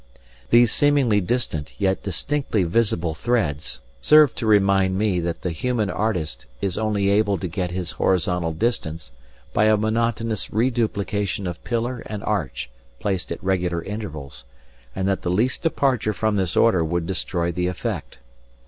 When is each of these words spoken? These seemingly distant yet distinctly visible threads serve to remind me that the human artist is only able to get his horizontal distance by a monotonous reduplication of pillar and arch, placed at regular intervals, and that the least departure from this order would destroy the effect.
These 0.49 0.71
seemingly 0.71 1.21
distant 1.21 1.75
yet 1.77 2.01
distinctly 2.01 2.63
visible 2.63 3.13
threads 3.13 3.79
serve 3.99 4.33
to 4.33 4.47
remind 4.47 4.97
me 4.97 5.19
that 5.19 5.43
the 5.43 5.51
human 5.51 5.91
artist 5.91 6.47
is 6.59 6.75
only 6.75 7.11
able 7.11 7.37
to 7.37 7.47
get 7.47 7.69
his 7.69 7.91
horizontal 7.91 8.51
distance 8.51 9.11
by 9.53 9.65
a 9.65 9.77
monotonous 9.77 10.51
reduplication 10.51 11.45
of 11.45 11.63
pillar 11.63 12.01
and 12.07 12.23
arch, 12.23 12.67
placed 12.99 13.31
at 13.31 13.43
regular 13.43 13.83
intervals, 13.83 14.43
and 14.95 15.07
that 15.07 15.21
the 15.21 15.29
least 15.29 15.61
departure 15.61 16.13
from 16.13 16.35
this 16.35 16.57
order 16.57 16.83
would 16.83 17.05
destroy 17.05 17.51
the 17.51 17.67
effect. 17.67 18.17